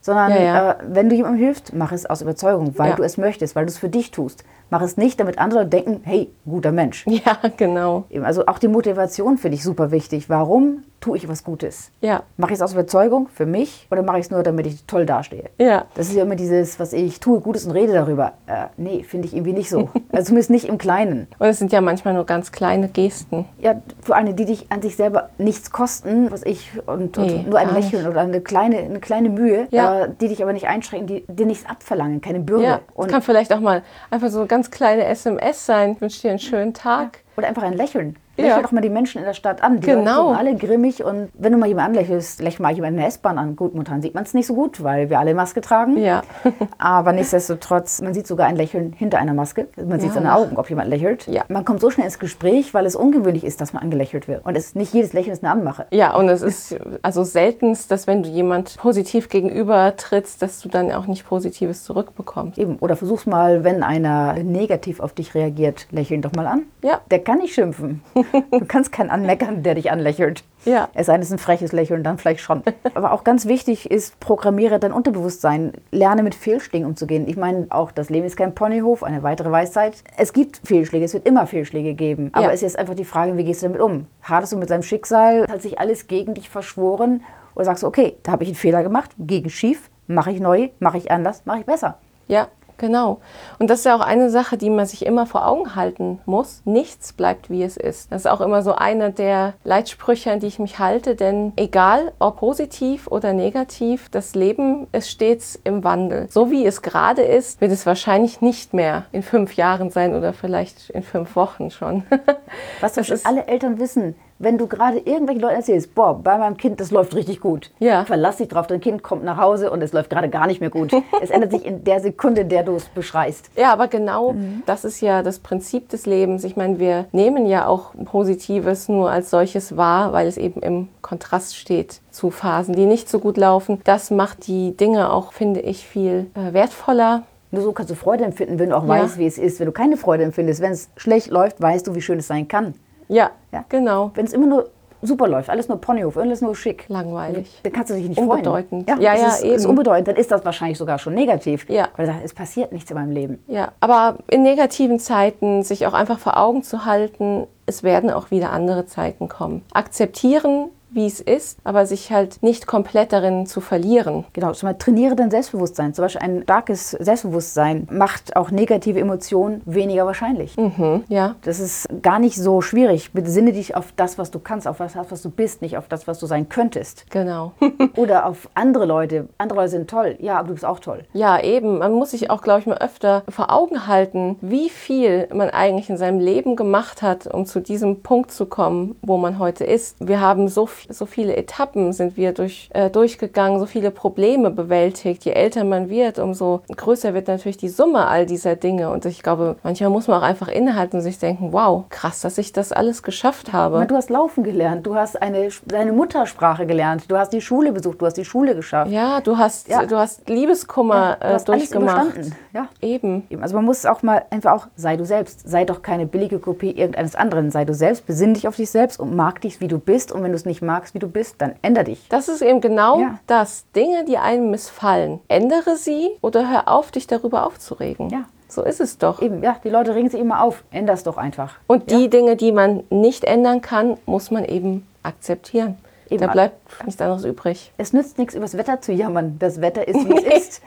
[0.00, 0.70] sondern Ja, ja.
[0.72, 2.96] Äh, wenn du jemandem hilfst, mach es aus Überzeugung, weil Ja.
[2.96, 4.44] du es möchtest, weil du es für dich tust.
[4.70, 7.04] Mach es nicht, damit andere denken, hey, guter Mensch.
[7.08, 8.04] ja, genau.
[8.22, 10.28] Also auch die Motivation finde ich super wichtig.
[10.30, 11.90] Warum tue ich was Gutes?
[12.02, 14.84] Ja, Mache ich es aus Überzeugung für mich oder mache ich es nur, damit ich
[14.84, 15.44] toll dastehe?
[15.58, 15.84] ja.
[15.94, 18.32] Das ist ja immer dieses, was ich tue Gutes und rede darüber.
[18.46, 19.88] Äh, nee, finde ich irgendwie nicht so.
[20.12, 21.28] Also zumindest nicht im Kleinen.
[21.38, 23.44] Und es sind ja manchmal nur ganz kleine Gesten.
[23.60, 27.44] Ja, für eine, die dich an sich selber nichts kosten, was ich, und, und Nee,
[27.48, 30.04] nur ein Lächeln oder eine kleine, eine kleine Mühe, Ja.
[30.04, 32.64] äh, die dich aber nicht einschränken, die dir nichts abverlangen, keine Bürde.
[32.64, 35.92] Ja, es und, kann vielleicht auch mal einfach so eine ganz kleine SMS sein.
[35.92, 37.20] Ich wünsche dir einen schönen Tag.
[37.36, 38.16] Oder einfach ein Lächeln.
[38.36, 38.46] Ja.
[38.46, 39.80] Lächel doch mal die Menschen in der Stadt an.
[39.80, 40.28] Die Genau.
[40.28, 43.36] Sind alle grimmig und wenn du mal jemanden anlächelst, lächel mal jemanden in der S-Bahn
[43.38, 43.54] an.
[43.56, 45.98] Gut, momentan sieht man es nicht so gut, weil wir alle Maske tragen.
[45.98, 46.22] Ja.
[46.78, 49.68] Aber nichtsdestotrotz, man sieht sogar ein Lächeln hinter einer Maske.
[49.76, 50.14] Man sieht Ja.
[50.14, 51.26] seine Augen, ob jemand lächelt.
[51.26, 51.42] Ja.
[51.48, 54.44] Man kommt so schnell ins Gespräch, weil es ungewöhnlich ist, dass man angelächelt wird.
[54.46, 55.86] Und es nicht jedes Lächeln ist eine Anmache.
[55.90, 60.68] Ja, und es ist also seltenst, dass wenn du jemand positiv gegenüber trittst, dass du
[60.70, 62.58] dann auch nicht Positives zurückbekommst.
[62.58, 62.76] Eben.
[62.80, 66.62] Oder versuch's mal, wenn einer negativ auf dich reagiert, lächeln doch mal an.
[66.82, 67.00] Ja.
[67.10, 68.02] Der kann nicht schimpfen.
[68.14, 70.44] Du kannst keinen anmeckern, der dich anlächelt.
[70.64, 70.88] Ja.
[70.94, 72.62] Es sei denn, es ist ein freches Lächeln, dann vielleicht schon.
[72.94, 75.72] Aber auch ganz wichtig ist, programmiere dein Unterbewusstsein.
[75.90, 77.26] Lerne mit Fehlschlägen umzugehen.
[77.28, 80.02] Ich meine, auch das Leben ist kein Ponyhof, eine weitere Weisheit.
[80.16, 82.30] Es gibt Fehlschläge, es wird immer Fehlschläge geben.
[82.32, 82.52] Aber Ja.
[82.52, 84.06] es ist einfach die Frage, wie gehst du damit um?
[84.22, 85.46] Hadest du mit deinem Schicksal?
[85.48, 87.22] Hat sich alles gegen dich verschworen?
[87.54, 90.68] Oder sagst du, okay, da habe ich einen Fehler gemacht, gegen schief, mache ich neu,
[90.78, 91.98] mache ich anders, mache ich besser.
[92.28, 92.46] Ja,
[92.80, 93.20] genau.
[93.60, 96.62] Und das ist ja auch eine Sache, die man sich immer vor Augen halten muss.
[96.64, 98.10] Nichts bleibt, wie es ist.
[98.10, 101.14] Das ist auch immer so einer der Leitsprüche, an die ich mich halte.
[101.14, 106.26] Denn egal, ob positiv oder negativ, das Leben ist stets im Wandel.
[106.30, 110.32] So wie es gerade ist, wird es wahrscheinlich nicht mehr in fünf Jahren sein oder
[110.32, 112.02] vielleicht in fünf Wochen schon.
[112.80, 116.56] Was Das ist- alle Eltern wissen, wenn du gerade irgendwelchen Leuten erzählst, boah, bei meinem
[116.56, 117.70] Kind, das läuft richtig gut.
[117.78, 118.06] Ja.
[118.06, 120.70] Verlass dich drauf, dein Kind kommt nach Hause und es läuft gerade gar nicht mehr
[120.70, 120.92] gut.
[121.22, 123.50] es ändert sich in der Sekunde, in der du es beschreist.
[123.56, 124.34] Ja, aber genau
[124.66, 126.42] das ist ja das Prinzip des Lebens.
[126.44, 130.88] Ich meine, wir nehmen ja auch Positives nur als solches wahr, weil es eben im
[131.02, 133.80] Kontrast steht zu Phasen, die nicht so gut laufen.
[133.84, 137.24] Das macht die Dinge auch, finde ich, viel äh, wertvoller.
[137.50, 138.88] Nur so kannst du Freude empfinden, wenn du auch Ja.
[138.88, 139.60] weißt, wie es ist.
[139.60, 142.48] Wenn du keine Freude empfindest, wenn es schlecht läuft, weißt du, wie schön es sein
[142.48, 142.74] kann.
[143.10, 143.64] Ja, Ja.
[143.68, 144.10] genau.
[144.14, 144.70] Wenn es immer nur
[145.02, 146.84] super läuft, alles nur Ponyhof, alles nur schick.
[146.88, 147.60] Langweilig.
[147.62, 148.88] Dann kannst du dich nicht Unbedeutend.
[148.88, 149.00] freuen.
[149.00, 149.54] Ja, es ja, ist, eben.
[149.54, 151.68] ist unbedeutend, dann ist das wahrscheinlich sogar schon negativ.
[151.70, 151.88] Ja.
[151.96, 153.42] Weil du sagst, es passiert nichts in meinem Leben.
[153.46, 158.30] Ja, aber in negativen Zeiten sich auch einfach vor Augen zu halten, es werden auch
[158.30, 159.62] wieder andere Zeiten kommen.
[159.72, 164.24] Akzeptieren, wie es ist, aber sich halt nicht komplett darin zu verlieren.
[164.32, 165.94] Genau, zum Beispiel trainiere dein Selbstbewusstsein.
[165.94, 170.56] Zum Beispiel ein starkes Selbstbewusstsein macht auch negative Emotionen weniger wahrscheinlich.
[170.56, 173.12] Mhm, ja, Das ist gar nicht so schwierig.
[173.12, 176.06] Besinne dich auf das, was du kannst, auf das, was du bist, nicht auf das,
[176.08, 177.06] was du sein könntest.
[177.10, 177.52] genau.
[177.96, 179.28] Oder auf andere Leute.
[179.38, 180.16] Andere Leute sind toll.
[180.20, 181.04] Ja, aber du bist auch toll.
[181.12, 181.78] Ja, eben.
[181.78, 185.88] Man muss sich auch, glaube ich, mal öfter vor Augen halten, wie viel man eigentlich
[185.90, 189.96] in seinem Leben gemacht hat, um zu diesem Punkt zu kommen, wo man heute ist.
[190.06, 194.50] Wir haben so, f- so viele Etappen sind wir durch, äh, durchgegangen, so viele Probleme
[194.50, 195.24] bewältigt.
[195.24, 198.90] Je älter man wird, umso größer wird natürlich die Summe all dieser Dinge.
[198.90, 202.38] Und ich glaube, manchmal muss man auch einfach innehalten und sich denken, wow, krass, dass
[202.38, 203.86] ich das alles geschafft habe.
[203.86, 208.00] Du hast laufen gelernt, du hast eine, deine Muttersprache gelernt, du hast die Schule besucht,
[208.00, 208.90] du hast die Schule geschafft.
[208.90, 209.84] Ja, du hast, Ja.
[209.86, 212.16] du hast Liebeskummer du äh, hast alles durchgemacht.
[212.52, 212.68] Ja.
[212.80, 213.24] Eben.
[213.30, 215.48] Eben, Also man muss auch mal einfach auch, sei du selbst.
[215.48, 217.50] Sei doch keine billige Kopie irgendeines anderen.
[217.50, 220.12] Sei du selbst, besinn dich auf dich selbst und mag dich, wie du bist.
[220.12, 222.06] Und wenn du es nicht magst, wie du bist, dann änder dich.
[222.08, 223.18] Das ist eben genau Ja.
[223.26, 223.64] das.
[223.74, 225.20] Dinge, die einem missfallen.
[225.28, 228.08] Ändere sie oder hör auf, dich darüber aufzuregen.
[228.10, 228.24] Ja.
[228.48, 229.22] So ist es doch.
[229.22, 230.64] Eben, ja, die Leute regen sich immer auf.
[230.72, 231.54] Änder's doch einfach.
[231.68, 235.78] Und die Dinge, die man nicht ändern kann, muss man eben akzeptieren.
[236.10, 236.20] Eben.
[236.20, 237.72] Da bleibt nichts anderes übrig.
[237.78, 239.36] Es nützt nichts, über das Wetter zu jammern.
[239.38, 240.62] Das Wetter ist, wie es ist.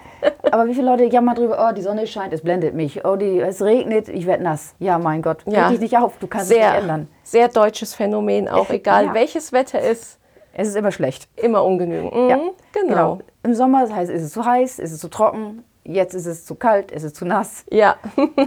[0.51, 3.03] Aber wie viele Leute jammern drüber, oh, die Sonne scheint, es blendet mich.
[3.03, 4.73] Oh, die, es regnet, ich werde nass.
[4.79, 5.69] Ja, mein Gott, ja.
[5.69, 7.07] dich nicht auf, du kannst sehr, es nicht ändern.
[7.23, 9.13] Sehr deutsches Phänomen, auch egal ja.
[9.13, 10.19] welches Wetter ist.
[10.53, 11.27] Es ist immer schlecht.
[11.35, 12.13] Immer ungenügend.
[12.13, 12.37] Mhm, ja,
[12.71, 12.87] genau.
[12.87, 13.19] genau.
[13.43, 16.45] Im Sommer das heißt, ist es zu heiß, ist es zu trocken, jetzt ist es
[16.45, 17.65] zu kalt, ist es zu nass.
[17.69, 17.97] Ja.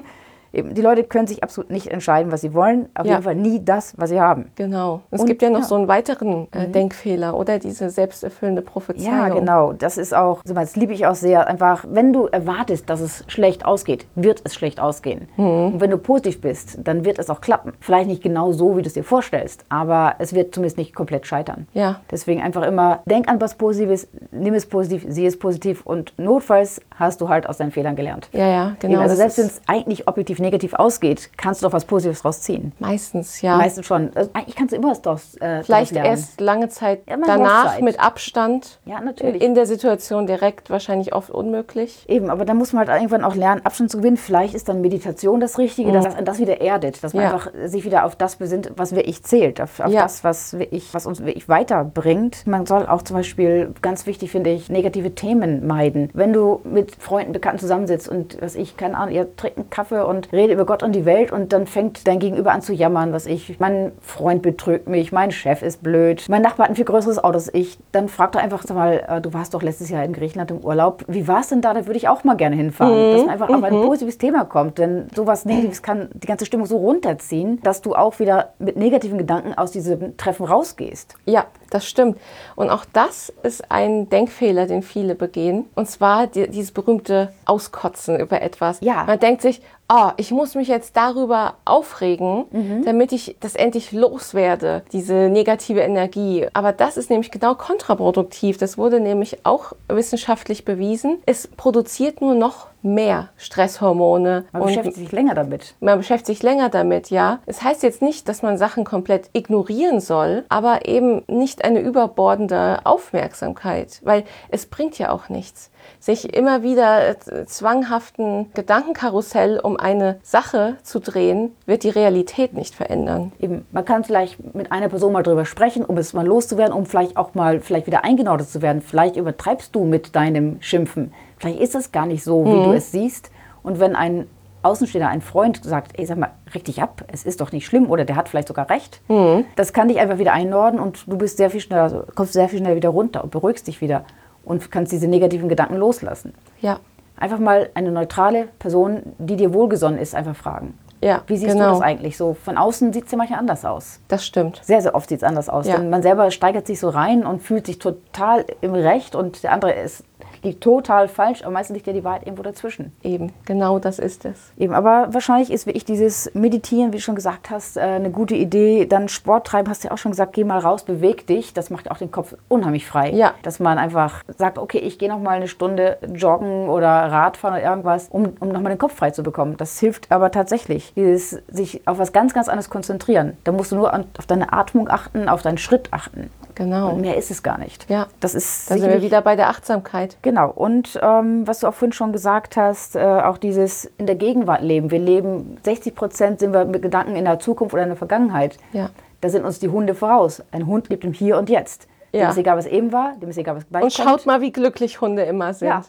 [0.56, 2.88] eben, die Leute können sich absolut nicht entscheiden, was sie wollen.
[2.94, 3.12] Auf ja.
[3.12, 4.50] jeden Fall nie das, was sie haben.
[4.56, 5.02] Genau.
[5.10, 5.64] Es und, gibt ja noch ja.
[5.66, 6.72] so einen weiteren äh, mhm.
[6.72, 9.14] Denkfehler oder diese selbsterfüllende Prophezeiung.
[9.14, 9.72] Ja, genau.
[9.72, 11.46] Das ist auch, das liebe ich auch sehr.
[11.46, 15.28] Einfach, wenn du erwartest, dass es schlecht ausgeht, wird es schlecht ausgehen.
[15.36, 15.74] Mhm.
[15.74, 17.72] Und wenn du positiv bist, dann wird es auch klappen.
[17.80, 21.26] Vielleicht nicht genau so, wie du es dir vorstellst, aber es wird zumindest nicht komplett
[21.26, 21.66] scheitern.
[21.74, 22.00] Ja.
[22.10, 26.80] Deswegen einfach immer, denk an was Positives, nimm es positiv, sieh es positiv und notfalls
[26.94, 28.28] hast du halt aus deinen Fehlern gelernt.
[28.32, 29.00] Ja, ja, genau.
[29.00, 32.72] Also selbst wenn es eigentlich objektiv negativ ausgeht, kannst du doch was Positives rausziehen.
[32.78, 33.56] Meistens, ja.
[33.56, 34.10] Meistens schon.
[34.14, 37.82] Also, eigentlich kannst du immer was draus äh, Vielleicht erst lange Zeit ja, danach Zeit.
[37.82, 38.78] mit Abstand.
[38.84, 39.42] Ja, natürlich.
[39.42, 42.04] In der Situation direkt wahrscheinlich oft unmöglich.
[42.08, 44.16] Eben, aber da muss man halt irgendwann auch lernen, Abstand zu gewinnen.
[44.16, 45.94] Vielleicht ist dann Meditation das Richtige, mhm.
[45.94, 47.32] dass das wieder erdet, dass man ja.
[47.32, 50.02] einfach sich wieder auf das besinnt, was wirklich zählt, auf, auf ja.
[50.02, 52.46] das, was, wirklich, was uns wirklich weiterbringt.
[52.46, 56.10] Man soll auch zum Beispiel, ganz wichtig finde ich, negative Themen meiden.
[56.12, 60.06] Wenn du mit Freunden, Bekannten zusammensitzt und was ich, keine Ahnung, ihr trinkt einen Kaffee
[60.06, 63.12] und redet über Gott und die Welt und dann fängt dein Gegenüber an zu jammern,
[63.12, 66.84] was ich, mein Freund betrügt mich, mein Chef ist blöd, mein Nachbar hat ein viel
[66.84, 69.90] größeres Auto als ich, dann fragt er einfach, sag mal, äh, du warst doch letztes
[69.90, 71.74] Jahr in Griechenland im Urlaub, wie war es denn da?
[71.74, 72.94] Da würde ich auch mal gerne hinfahren.
[72.94, 73.12] Mhm.
[73.12, 73.54] Dass man einfach mhm.
[73.56, 73.82] auf ein mhm.
[73.82, 78.18] positives Thema kommt, denn sowas Negatives kann die ganze Stimmung so runterziehen, dass du auch
[78.18, 81.14] wieder mit negativen Gedanken aus diesem Treffen rausgehst.
[81.26, 82.18] Ja, das stimmt.
[82.54, 85.66] Und auch das ist ein Denkfehler, den viele begehen.
[85.74, 88.78] Und zwar die, dieses berühmte Auskotzen über etwas.
[88.80, 89.04] Ja.
[89.04, 92.84] Man denkt sich, oh, ich muss mich jetzt darüber aufregen, mhm.
[92.84, 96.46] damit ich das endlich loswerde, diese negative Energie.
[96.52, 98.58] Aber das ist nämlich genau kontraproduktiv.
[98.58, 101.18] Das wurde nämlich auch wissenschaftlich bewiesen.
[101.26, 104.44] Es produziert nur noch mehr Stresshormone.
[104.52, 105.74] Man beschäftigt sich länger damit.
[105.80, 107.40] Man beschäftigt sich länger damit, ja.
[107.46, 112.80] Es heißt jetzt nicht, dass man Sachen komplett ignorieren soll, aber eben nicht eine überbordende
[112.84, 120.18] Aufmerksamkeit, weil es bringt ja auch nichts sich immer wieder äh, zwanghaften Gedankenkarussell um eine
[120.22, 123.32] Sache zu drehen, wird die Realität nicht verändern.
[123.38, 126.86] Eben, man kann vielleicht mit einer Person mal drüber sprechen, um es mal loszuwerden, um
[126.86, 128.82] vielleicht auch mal vielleicht wieder eingenordet zu werden.
[128.82, 131.12] Vielleicht übertreibst du mit deinem Schimpfen.
[131.38, 132.64] Vielleicht ist es gar nicht so, wie mhm.
[132.64, 133.30] du es siehst.
[133.62, 134.26] Und wenn ein
[134.62, 138.04] Außenstehender, ein Freund sagt, ey, sag mal, richtig ab, es ist doch nicht schlimm oder
[138.04, 139.00] der hat vielleicht sogar recht.
[139.08, 139.44] Mhm.
[139.54, 142.48] Das kann dich einfach wieder einnorden und du bist sehr viel schneller, also kommst sehr
[142.48, 144.04] viel schneller wieder runter und beruhigst dich wieder
[144.44, 146.34] und kannst diese negativen Gedanken loslassen.
[146.60, 146.80] Ja.
[147.16, 150.76] Einfach mal eine neutrale Person, die dir wohlgesonnen ist, einfach fragen.
[151.02, 151.66] Ja, Wie siehst genau.
[151.66, 152.34] du das eigentlich so?
[152.34, 154.00] Von außen sieht es ja manchmal anders aus.
[154.08, 154.60] Das stimmt.
[154.64, 155.66] Sehr, sehr oft sieht es anders aus.
[155.66, 155.76] Ja.
[155.76, 159.52] Denn man selber steigert sich so rein und fühlt sich total im Recht und der
[159.52, 160.04] andere ist
[160.44, 162.92] liegt total falsch, aber meistens liegt ja die Wahrheit irgendwo dazwischen.
[163.02, 164.52] Eben, genau das ist es.
[164.58, 168.34] Eben, aber wahrscheinlich ist wirklich dieses Meditieren, wie du schon gesagt hast, äh, eine gute
[168.34, 168.86] Idee.
[168.86, 171.54] Dann Sport treiben, hast du ja auch schon gesagt, geh mal raus, beweg dich.
[171.54, 173.10] Das macht auch den Kopf unheimlich frei.
[173.10, 173.34] Ja.
[173.42, 177.68] Dass man einfach sagt, okay, ich gehe noch mal eine Stunde joggen oder Radfahren oder
[177.68, 179.56] irgendwas, um, um noch mal den Kopf frei zu bekommen.
[179.56, 180.92] Das hilft aber tatsächlich.
[180.96, 183.36] Dieses sich auf was ganz, ganz anderes konzentrieren.
[183.44, 186.30] Da musst du nur auf deine Atmung achten, auf deinen Schritt achten.
[186.56, 186.92] Genau.
[186.92, 187.88] Und mehr ist es gar nicht.
[187.88, 188.06] Ja.
[188.18, 188.70] Das ist.
[188.70, 190.16] Da sind wir wieder bei der Achtsamkeit.
[190.26, 190.50] Genau.
[190.50, 194.60] Und ähm, was du auch vorhin schon gesagt hast, äh, auch dieses in der Gegenwart
[194.60, 194.90] leben.
[194.90, 198.58] Wir leben 60 Prozent sind wir mit Gedanken in der Zukunft oder in der Vergangenheit.
[198.72, 198.90] Ja.
[199.20, 200.42] Da sind uns die Hunde voraus.
[200.50, 201.86] Ein Hund lebt im Hier und Jetzt.
[202.10, 202.22] Ja.
[202.22, 204.50] Dem ist egal, was eben war, dem ist egal, was gleich Und schaut mal, wie
[204.50, 205.68] glücklich Hunde immer sind.
[205.68, 205.82] Ja.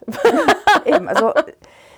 [0.85, 1.33] Eben, also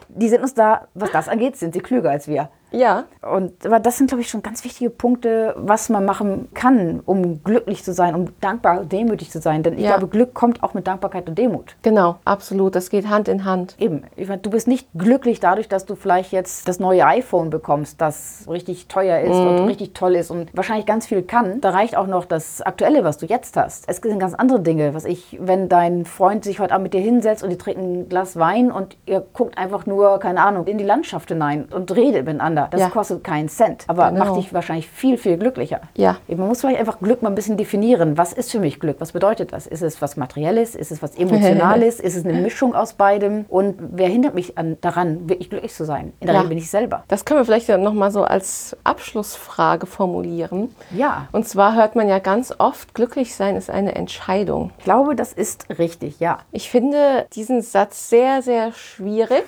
[0.07, 2.49] die sind uns da, was das angeht, sind sie klüger als wir.
[2.71, 3.05] Ja.
[3.21, 7.43] Und aber das sind, glaube ich, schon ganz wichtige Punkte, was man machen kann, um
[7.43, 9.63] glücklich zu sein, um dankbar, demütig zu sein.
[9.63, 9.97] Denn ich ja.
[9.97, 11.75] glaube, Glück kommt auch mit Dankbarkeit und Demut.
[11.81, 12.75] Genau, absolut.
[12.75, 13.75] Das geht Hand in Hand.
[13.79, 14.03] Eben.
[14.41, 18.87] Du bist nicht glücklich dadurch, dass du vielleicht jetzt das neue iPhone bekommst, das richtig
[18.87, 19.47] teuer ist mhm.
[19.47, 21.61] und richtig toll ist und wahrscheinlich ganz viel kann.
[21.61, 23.85] Da reicht auch noch das Aktuelle, was du jetzt hast.
[23.87, 24.93] Es sind ganz andere Dinge.
[24.93, 28.09] Was ich, wenn dein Freund sich heute Abend mit dir hinsetzt und ihr trinkt ein
[28.09, 32.25] Glas Wein und ihr guckt einfach nur, keine Ahnung, in die Landschaft hinein und redet
[32.25, 32.69] miteinander miteinander.
[32.71, 32.89] Das ja.
[32.89, 34.25] kostet keinen Cent, aber genau.
[34.25, 35.81] macht dich wahrscheinlich viel, viel glücklicher.
[35.95, 36.17] Ja.
[36.27, 38.17] Man muss vielleicht einfach Glück mal ein bisschen definieren.
[38.17, 38.97] Was ist für mich Glück?
[38.99, 39.67] Was bedeutet das?
[39.67, 40.75] Ist es was Materielles?
[40.75, 41.99] Ist es was Emotionales?
[41.99, 43.45] ist es eine Mischung aus beidem?
[43.47, 46.13] Und wer hindert mich an, daran, wirklich glücklich zu sein?
[46.19, 46.41] In der ja.
[46.41, 47.03] Regel bin ich selber.
[47.07, 50.73] Das können wir vielleicht noch mal so als Abschlussfrage formulieren.
[50.95, 51.27] Ja.
[51.31, 54.71] Und zwar hört man ja ganz oft, glücklich sein ist eine Entscheidung.
[54.79, 56.39] Ich glaube, das ist richtig, ja.
[56.51, 59.45] Ich finde diesen Satz sehr, sehr schwierig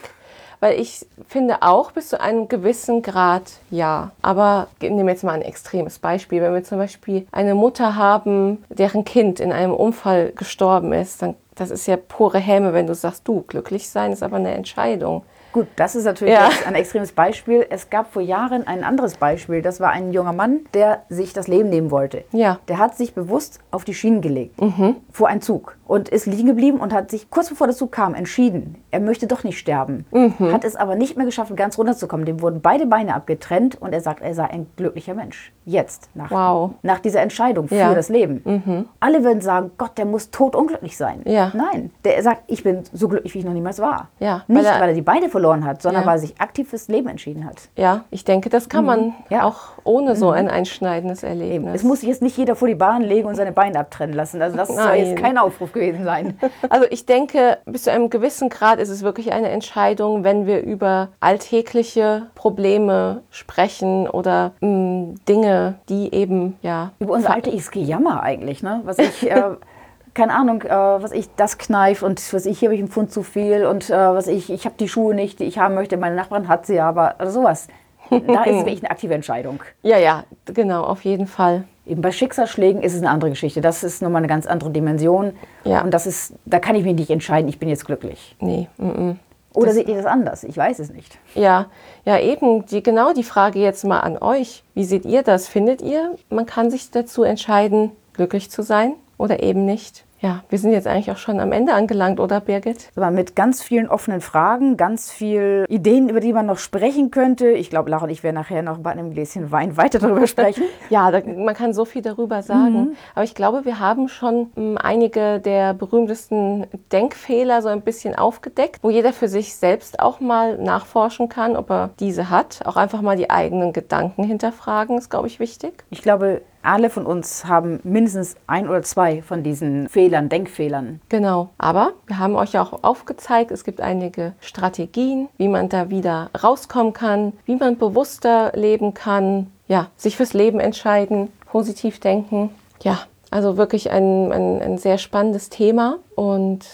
[0.62, 4.12] weil ich finde auch bis zu einem gewissen Grad ja.
[4.22, 6.42] Aber nehmen wir jetzt mal ein extremes Beispiel.
[6.42, 11.36] Wenn wir zum Beispiel eine Mutter haben, deren Kind in einem Unfall gestorben ist, dann
[11.56, 15.24] das ist ja pure Häme, wenn du sagst, du, glücklich sein ist aber eine Entscheidung.
[15.52, 16.50] Gut, das ist natürlich ja.
[16.66, 17.66] ein extremes Beispiel.
[17.70, 19.62] Es gab vor Jahren ein anderes Beispiel.
[19.62, 22.24] Das war ein junger Mann, der sich das Leben nehmen wollte.
[22.32, 22.60] Ja.
[22.68, 24.96] Der hat sich bewusst auf die Schienen gelegt mhm.
[25.12, 28.14] vor einen Zug und ist liegen geblieben und hat sich kurz bevor der Zug kam
[28.14, 30.06] entschieden, er möchte doch nicht sterben.
[30.12, 30.54] Mhm.
[30.54, 32.26] Hat es aber nicht mehr geschafft, ganz runterzukommen.
[32.26, 35.52] Dem wurden beide Beine abgetrennt und er sagt, er sei ein glücklicher Mensch.
[35.66, 36.72] Jetzt, nach, wow.
[36.82, 37.94] nach dieser Entscheidung für ja.
[37.94, 38.42] das Leben.
[38.46, 38.86] Mhm.
[39.02, 41.22] Alle würden sagen, Gott, der muss totunglücklich sein.
[41.26, 41.52] Ja.
[41.54, 44.08] Nein, der sagt, ich bin so glücklich, wie ich noch niemals war.
[44.20, 46.08] Ja, nicht, weil er, weil er die Beine verloren verloren hat, sondern ja.
[46.08, 47.70] weil er sich aktiv fürs Leben entschieden hat.
[47.76, 48.88] Ja, ich denke, das kann mhm.
[48.88, 49.44] man ja.
[49.44, 50.34] auch ohne so mhm.
[50.34, 51.74] ein einschneidendes Erlebnis.
[51.76, 54.42] Es muss sich jetzt nicht jeder vor die Bahn legen und seine Beine abtrennen lassen.
[54.42, 54.78] Also das Nein.
[54.78, 56.38] soll jetzt kein Aufruf gewesen sein.
[56.70, 60.62] Also ich denke, bis zu einem gewissen Grad ist es wirklich eine Entscheidung, wenn wir
[60.62, 66.92] über alltägliche Probleme sprechen oder mh, mm, Dinge, die eben, ja.
[67.00, 68.82] Über unser alltägliches Gejammer eigentlich, ne?
[68.86, 69.30] Was ich.
[69.30, 69.56] Äh,
[70.14, 73.12] keine Ahnung, äh, was ich, das kneift und was ich, hier habe ich einen Pfund
[73.12, 75.98] zu viel und äh, was ich, ich habe die Schuhe nicht, die ich haben möchte,
[75.98, 77.68] meine Nachbarin hat sie aber, oder sowas.
[78.10, 79.62] Da ist es wirklich eine aktive Entscheidung.
[79.84, 81.64] Ja, ja, genau, auf jeden Fall.
[81.86, 83.62] Eben bei Schicksalsschlägen ist es eine andere Geschichte.
[83.62, 85.34] Das ist nochmal eine ganz andere Dimension.
[85.64, 85.82] Ja.
[85.82, 88.36] Und das ist, da kann ich mich nicht entscheiden, ich bin jetzt glücklich.
[88.40, 88.68] Nee.
[88.78, 89.16] Mm -mm.
[89.54, 90.44] Oder das, seht ihr das anders?
[90.44, 91.18] Ich weiß es nicht.
[91.36, 91.68] Ja,
[92.06, 94.64] ja, eben die, genau die Frage jetzt mal an euch.
[94.74, 95.48] Wie seht ihr das?
[95.48, 98.94] Findet ihr, man kann sich dazu entscheiden, glücklich zu sein?
[99.22, 100.04] Oder eben nicht.
[100.22, 102.90] Ja, wir sind jetzt eigentlich auch schon am Ende angelangt, oder Birgit?
[102.96, 107.50] Aber mit ganz vielen offenen Fragen, ganz vielen Ideen, über die man noch sprechen könnte.
[107.50, 110.64] Ich glaube, Lara und ich werden nachher noch bei einem Gläschen Wein weiter darüber sprechen.
[110.92, 112.74] ja, da, man kann so viel darüber sagen.
[112.74, 112.96] Mhm.
[113.16, 118.16] Aber ich glaube, wir haben schon m, hm, einige der berühmtesten Denkfehler so ein bisschen
[118.16, 122.60] aufgedeckt, wo jeder für sich selbst auch mal nachforschen kann, ob er diese hat.
[122.66, 125.84] Auch einfach mal die eigenen Gedanken hinterfragen, ist, glaube ich, wichtig.
[125.90, 131.02] Ich glaube, alle von uns haben mindestens ein oder zwei von diesen Fehlern, Denkfehlern.
[131.10, 131.50] Genau.
[131.58, 136.94] Aber wir haben euch auch aufgezeigt, es gibt einige Strategien, wie man da wieder rauskommen
[136.94, 142.50] kann, wie man bewusster leben kann, ja, sich fürs Leben entscheiden, positiv denken.
[142.82, 146.66] Ja, also wirklich ein, ein, ein sehr spannendes Thema und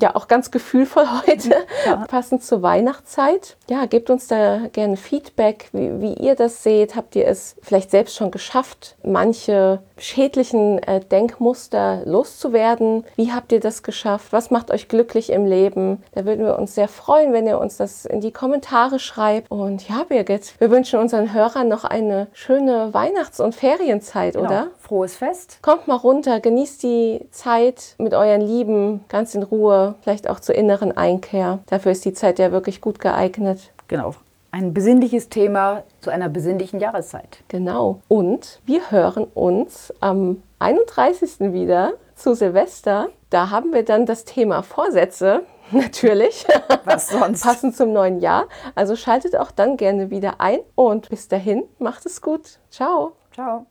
[0.00, 1.54] ja auch ganz gefühlvoll heute,
[1.86, 2.04] ja.
[2.08, 3.56] passend zur Weihnachtszeit.
[3.68, 6.96] Ja, gebt uns da gerne Feedback, wie, wie, ihr das seht.
[6.96, 13.04] Habt ihr es vielleicht selbst schon geschafft, manche schädlichen äh, Denkmuster loszuwerden?
[13.16, 14.32] Wie habt ihr das geschafft?
[14.32, 16.02] Was macht euch glücklich im Leben?
[16.12, 19.50] Da würden wir uns sehr freuen, wenn ihr uns das in die Kommentare schreibt.
[19.50, 24.46] Und ja, Birgit, wir wünschen unseren Hörern noch eine schöne Weihnachts- und Ferienzeit, genau.
[24.46, 24.68] oder?
[24.78, 25.58] Frohes Fest.
[25.62, 30.54] Kommt mal runter, genießt die Zeit mit euren Lieben ganz in Ruhe, vielleicht auch zur
[30.54, 31.60] inneren Einkehr.
[31.66, 33.72] Dafür ist die Zeit ja wirklich gut geeignet.
[33.88, 34.14] Genau.
[34.54, 37.38] Ein besinnliches Thema zu einer besinnlichen Jahreszeit.
[37.48, 38.02] Genau.
[38.06, 41.52] Und wir hören uns am 31.
[41.52, 43.08] wieder zu Silvester.
[43.30, 45.42] Da haben wir dann das Thema Vorsätze.
[45.72, 46.46] Natürlich.
[46.84, 47.42] Was sonst?
[47.42, 48.46] Passend zum neuen Jahr.
[48.76, 52.60] Also schaltet auch dann gerne wieder ein und bis dahin macht es gut.
[52.70, 53.16] Ciao.
[53.32, 53.66] Ciao.